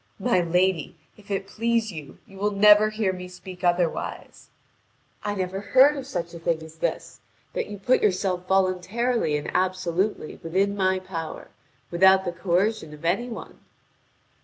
"My 0.17 0.39
lady, 0.41 0.95
if 1.15 1.29
it 1.29 1.45
please 1.45 1.91
you, 1.91 2.17
you 2.25 2.37
will 2.39 2.49
never 2.49 2.89
hear 2.89 3.13
me 3.13 3.27
speak 3.27 3.63
otherwise." 3.63 4.49
"I 5.23 5.35
never 5.35 5.59
heard 5.59 5.95
of 5.95 6.07
such 6.07 6.33
a 6.33 6.39
thing 6.39 6.63
as 6.63 6.77
this: 6.77 7.19
that 7.53 7.67
you 7.67 7.77
put 7.77 8.01
yourself 8.01 8.47
voluntarily 8.47 9.37
and 9.37 9.51
absolutely 9.53 10.39
within 10.41 10.75
my 10.75 10.97
power, 10.97 11.49
without 11.91 12.25
the 12.25 12.31
coercion 12.31 12.95
of 12.95 13.05
any 13.05 13.29
one." 13.29 13.59